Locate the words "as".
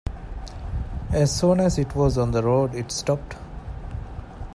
1.11-1.31, 1.59-1.77